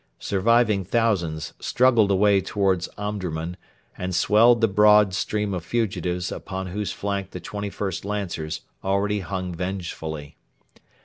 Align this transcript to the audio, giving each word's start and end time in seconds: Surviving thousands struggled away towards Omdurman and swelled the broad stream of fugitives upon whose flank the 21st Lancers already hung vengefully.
Surviving 0.17 0.83
thousands 0.83 1.53
struggled 1.59 2.09
away 2.09 2.41
towards 2.41 2.89
Omdurman 2.97 3.55
and 3.95 4.15
swelled 4.15 4.59
the 4.59 4.67
broad 4.67 5.13
stream 5.13 5.53
of 5.53 5.63
fugitives 5.63 6.31
upon 6.31 6.65
whose 6.65 6.91
flank 6.91 7.29
the 7.29 7.39
21st 7.39 8.03
Lancers 8.03 8.61
already 8.83 9.19
hung 9.19 9.53
vengefully. 9.53 10.37